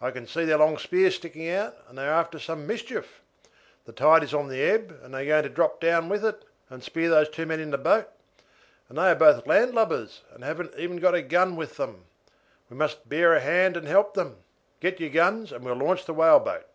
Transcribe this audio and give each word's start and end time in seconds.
I 0.00 0.12
can 0.12 0.28
see 0.28 0.44
their 0.44 0.58
long 0.58 0.78
spears 0.78 1.16
sticking 1.16 1.48
out, 1.48 1.76
and 1.88 1.98
they 1.98 2.06
are 2.06 2.20
after 2.20 2.38
some 2.38 2.68
mischief. 2.68 3.20
The 3.84 3.90
tide 3.90 4.22
is 4.22 4.32
on 4.32 4.46
the 4.46 4.62
ebb, 4.62 4.96
and 5.02 5.12
they 5.12 5.22
are 5.22 5.26
going 5.26 5.42
to 5.42 5.48
drop 5.48 5.80
down 5.80 6.08
with 6.08 6.24
it, 6.24 6.44
and 6.70 6.84
spear 6.84 7.10
those 7.10 7.28
two 7.28 7.46
men 7.46 7.58
in 7.58 7.72
the 7.72 7.76
boat; 7.78 8.06
and 8.88 8.96
they 8.96 9.10
are 9.10 9.16
both 9.16 9.44
landlubbers, 9.44 10.22
and 10.30 10.44
haven't 10.44 10.76
even 10.76 10.98
got 10.98 11.16
a 11.16 11.20
gun 11.22 11.56
with 11.56 11.78
them. 11.78 12.04
We 12.70 12.76
must 12.76 13.08
bear 13.08 13.34
a 13.34 13.40
hand 13.40 13.76
and 13.76 13.88
help 13.88 14.14
them. 14.14 14.36
Get 14.78 15.00
your 15.00 15.10
guns 15.10 15.50
and 15.50 15.64
we'll 15.64 15.74
launch 15.74 16.04
the 16.04 16.14
whaleboat." 16.14 16.66